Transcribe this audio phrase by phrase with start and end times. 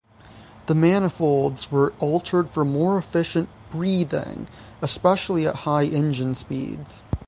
[0.65, 4.47] The manifolds were altered for more efficient 'breathing',
[4.81, 7.03] especially at high engine speeds.